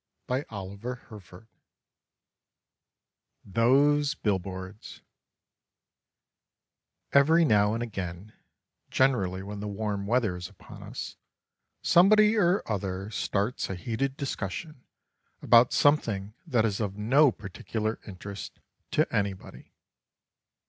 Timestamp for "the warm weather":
9.59-10.35